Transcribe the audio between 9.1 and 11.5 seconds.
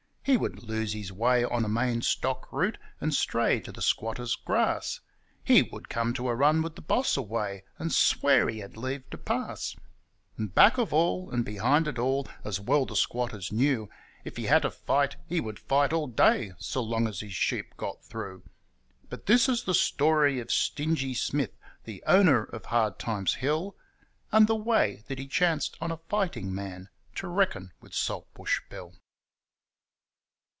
pass; And back of all and